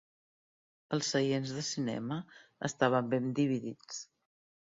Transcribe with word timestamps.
Els 0.95 1.09
seients 1.15 1.51
de 1.57 1.65
cinema 1.67 2.17
estaven 2.71 3.13
ben 3.13 3.31
dividits. 3.41 4.01